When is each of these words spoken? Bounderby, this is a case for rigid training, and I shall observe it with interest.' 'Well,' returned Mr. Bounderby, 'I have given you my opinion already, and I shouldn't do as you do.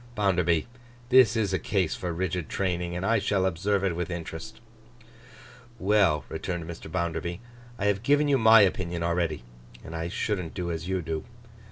Bounderby, 0.15 0.65
this 1.09 1.35
is 1.35 1.53
a 1.53 1.59
case 1.59 1.93
for 1.95 2.11
rigid 2.11 2.49
training, 2.49 2.95
and 2.95 3.05
I 3.05 3.19
shall 3.19 3.45
observe 3.45 3.83
it 3.83 3.95
with 3.95 4.09
interest.' 4.09 4.59
'Well,' 5.77 6.25
returned 6.27 6.65
Mr. 6.67 6.91
Bounderby, 6.91 7.39
'I 7.77 7.85
have 7.85 8.01
given 8.01 8.27
you 8.27 8.39
my 8.39 8.61
opinion 8.61 9.03
already, 9.03 9.43
and 9.83 9.95
I 9.95 10.07
shouldn't 10.07 10.55
do 10.55 10.71
as 10.71 10.87
you 10.87 11.03
do. 11.03 11.23